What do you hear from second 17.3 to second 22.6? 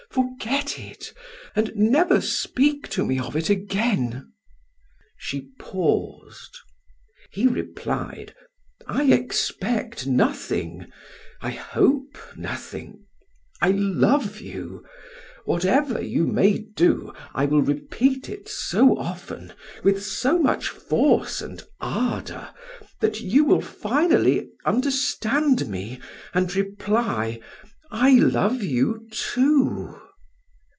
I will repeat it so often, with so much force and ardor